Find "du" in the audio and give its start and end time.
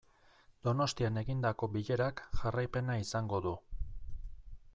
3.49-3.55